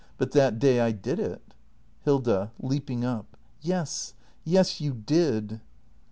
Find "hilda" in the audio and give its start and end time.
2.01-2.51